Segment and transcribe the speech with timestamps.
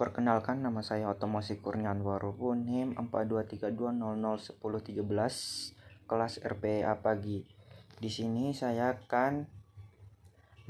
[0.00, 4.96] Perkenalkan nama saya Otomosi Kurnian Warubun NIM 4232001013
[6.08, 7.44] kelas RPA pagi.
[8.00, 9.44] Di sini saya akan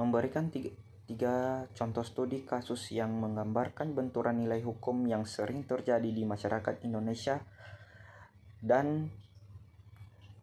[0.03, 0.75] memberikan tiga,
[1.07, 7.39] tiga contoh studi kasus yang menggambarkan benturan nilai hukum yang sering terjadi di masyarakat Indonesia
[8.59, 9.15] dan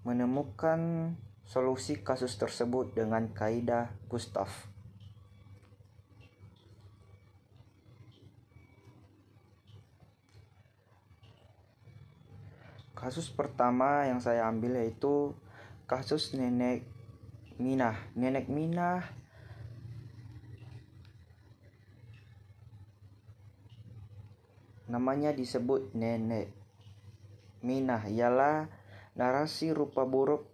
[0.07, 1.11] menemukan
[1.43, 4.47] solusi kasus tersebut dengan kaidah Gustav.
[12.97, 15.37] Kasus pertama yang saya ambil yaitu
[15.85, 16.81] kasus nenek
[17.61, 17.93] Minah.
[18.17, 19.05] Nenek Minah
[24.89, 26.49] namanya disebut nenek
[27.61, 28.65] Minah ialah
[29.13, 30.49] narasi rupa buruk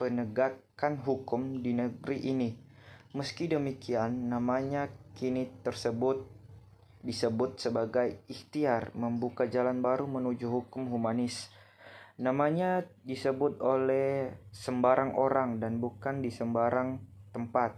[0.00, 2.50] penegakan hukum di negeri ini.
[3.12, 4.88] Meski demikian, namanya
[5.20, 6.24] kini tersebut
[7.02, 11.50] disebut sebagai ikhtiar membuka jalan baru menuju hukum humanis.
[12.22, 17.02] Namanya disebut oleh sembarang orang dan bukan di sembarang
[17.34, 17.74] tempat.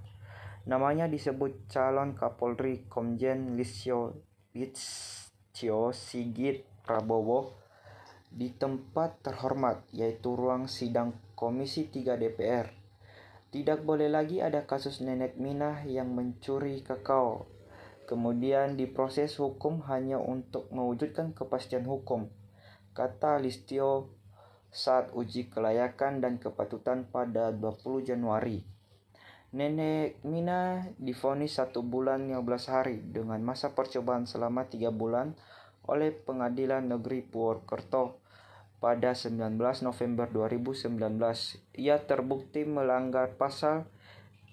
[0.69, 4.17] Namanya disebut calon Kapolri Komjen Listio
[4.53, 7.57] Listio Sigit Prabowo
[8.29, 12.67] di tempat terhormat yaitu ruang sidang Komisi 3 DPR.
[13.55, 17.55] Tidak boleh lagi ada kasus nenek Minah yang mencuri kakao
[18.05, 22.29] kemudian diproses hukum hanya untuk mewujudkan kepastian hukum,
[22.93, 24.13] kata Listio
[24.75, 28.67] saat uji kelayakan dan kepatutan pada 20 Januari.
[29.55, 35.39] Nenek Mina difonis satu bulan 15 hari dengan masa percobaan selama tiga bulan
[35.87, 38.19] oleh Pengadilan Negeri Purwokerto
[38.83, 39.55] pada 19
[39.87, 40.99] November 2019.
[41.79, 43.87] Ia terbukti melanggar pasal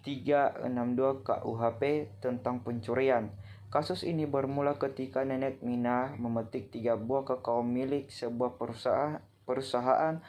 [0.02, 3.30] 362 KUHP tentang pencurian
[3.72, 10.20] Kasus ini bermula ketika nenek Mina memetik tiga buah kakao milik sebuah perusahaan, perusahaan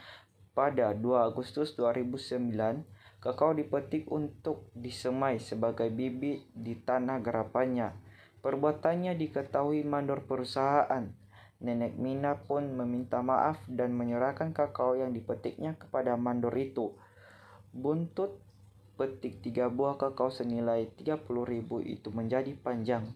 [0.55, 2.87] pada 2 Agustus 2009.
[3.19, 7.91] Kakao dipetik untuk disemai sebagai bibit di tanah garapannya.
[8.47, 11.11] Perbuatannya diketahui mandor perusahaan.
[11.59, 16.95] Nenek Mina pun meminta maaf dan menyerahkan kakao yang dipetiknya kepada mandor itu.
[17.75, 18.39] Buntut
[19.03, 21.27] petik tiga buah kakao senilai 30.000
[21.83, 23.11] itu menjadi panjang.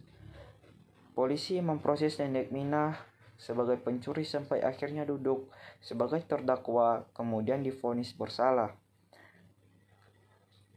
[1.15, 2.99] Polisi memproses nenek Minah
[3.39, 5.47] sebagai pencuri sampai akhirnya duduk
[5.79, 8.75] sebagai terdakwa kemudian difonis bersalah.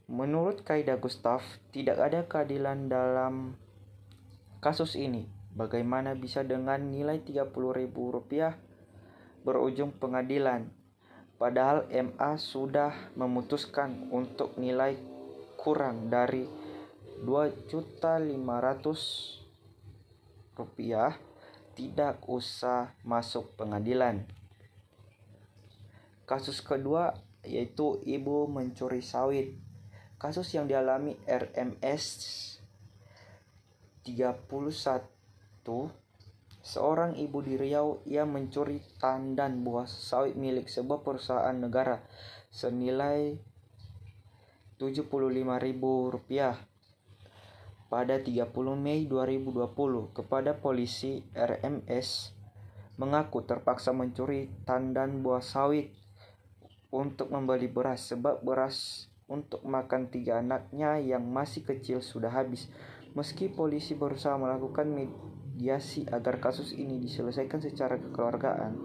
[0.06, 1.42] Menurut kaidah Gustav,
[1.74, 3.58] tidak ada keadilan dalam
[4.62, 5.26] kasus ini.
[5.58, 8.54] Bagaimana bisa dengan nilai Rp30.000
[9.42, 10.70] berujung pengadilan?
[11.40, 15.00] Padahal MA sudah memutuskan untuk nilai
[15.56, 16.44] kurang dari
[17.24, 18.36] 2.500
[20.60, 21.16] rupiah
[21.80, 24.28] tidak usah masuk pengadilan.
[26.28, 27.16] Kasus kedua
[27.48, 29.56] yaitu ibu mencuri sawit.
[30.20, 32.04] Kasus yang dialami RMS
[34.04, 35.08] 31
[36.60, 42.04] Seorang ibu di Riau ia mencuri tandan buah sawit milik sebuah perusahaan negara
[42.52, 43.40] senilai
[44.80, 45.84] Rp75.000
[47.90, 52.38] pada 30 Mei 2020 kepada polisi RMS
[53.00, 55.96] mengaku terpaksa mencuri tandan buah sawit
[56.92, 62.68] untuk membeli beras sebab beras untuk makan tiga anaknya yang masih kecil sudah habis.
[63.14, 64.90] Meski polisi berusaha melakukan
[65.60, 68.80] mediasi agar kasus ini diselesaikan secara kekeluargaan,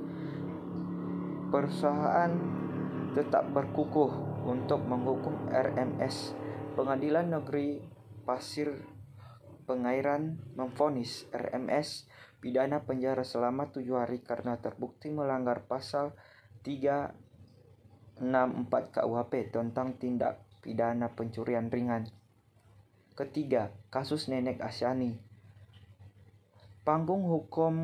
[1.55, 2.35] perusahaan
[3.15, 4.11] tetap berkukuh
[4.43, 6.35] untuk menghukum RMS.
[6.75, 7.79] Pengadilan Negeri
[8.27, 8.75] Pasir
[9.71, 12.11] Pengairan memfonis RMS
[12.43, 16.19] pidana penjara selama tujuh hari karena terbukti melanggar pasal
[16.67, 18.19] 364
[18.99, 22.11] KUHP tentang tindak pidana pencurian ringan.
[23.15, 25.34] Ketiga, kasus Nenek Asyani.
[26.85, 27.75] Panggung hukum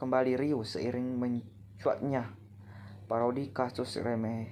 [0.00, 2.32] kembali riuh seiring mencuatnya
[3.04, 4.48] parodi kasus remeh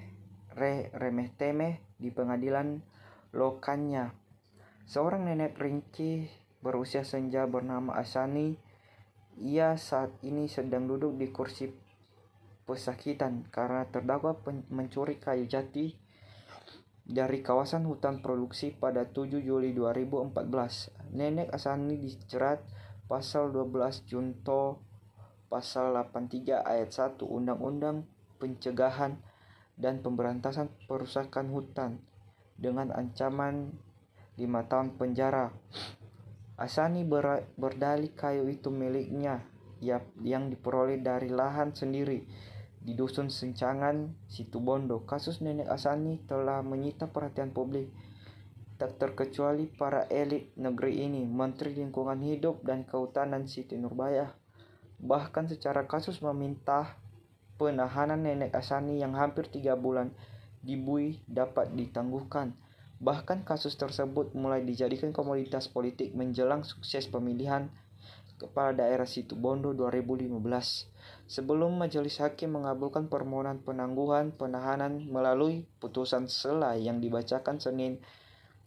[0.52, 2.84] re, remeh temeh di pengadilan
[3.32, 4.12] Lokanya.
[4.84, 6.28] Seorang nenek ringkih
[6.60, 8.60] berusia senja bernama Asani.
[9.40, 11.72] Ia saat ini sedang duduk di kursi
[12.68, 14.36] pesakitan karena terdakwa
[14.68, 15.96] mencuri kayu jati
[17.08, 20.92] dari kawasan hutan produksi pada 7 Juli 2014.
[21.16, 22.60] Nenek Asani dicerat
[23.06, 24.80] pasal 12 Junto
[25.52, 28.08] pasal 83 ayat 1 Undang-Undang
[28.40, 29.20] Pencegahan
[29.78, 32.02] dan Pemberantasan Perusakan Hutan
[32.58, 33.74] dengan ancaman
[34.40, 35.54] 5 tahun penjara
[36.54, 39.42] Asani ber berdalih kayu itu miliknya
[40.22, 42.22] yang diperoleh dari lahan sendiri
[42.84, 45.08] di Dusun Sencangan, Situbondo.
[45.08, 47.88] Kasus Nenek Asani telah menyita perhatian publik,
[48.84, 54.36] tak terkecuali para elit negeri ini, Menteri Lingkungan Hidup dan Kehutanan Siti Nurbaya.
[55.00, 57.00] Bahkan secara kasus meminta
[57.56, 60.12] penahanan Nenek Asani yang hampir tiga bulan
[60.60, 62.52] di Bui dapat ditangguhkan.
[63.00, 67.72] Bahkan kasus tersebut mulai dijadikan komoditas politik menjelang sukses pemilihan
[68.36, 70.28] kepala daerah Situbondo 2015.
[71.24, 78.04] Sebelum majelis hakim mengabulkan permohonan penangguhan penahanan melalui putusan sela yang dibacakan Senin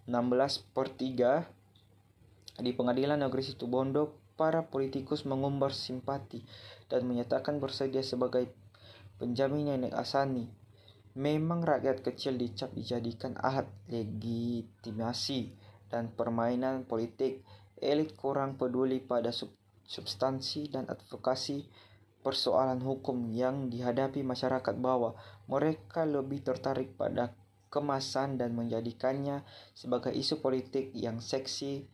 [0.08, 6.46] 16 per 3 di Pengadilan Negeri Situbondo, para politikus mengumbar simpati
[6.88, 8.50] dan menyatakan bersedia sebagai
[9.18, 10.46] penjamin Nenek Asani
[11.18, 15.50] Memang rakyat kecil dicap dijadikan alat legitimasi
[15.90, 17.42] dan permainan politik.
[17.82, 19.50] Elit kurang peduli pada sub
[19.82, 21.66] substansi dan advokasi
[22.22, 25.18] persoalan hukum yang dihadapi masyarakat bawah.
[25.50, 27.34] Mereka lebih tertarik pada
[27.70, 29.46] kemasan dan menjadikannya
[29.78, 31.86] sebagai isu politik yang seksi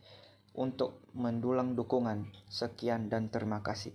[0.56, 2.32] untuk mendulang dukungan.
[2.48, 3.92] Sekian dan terima kasih.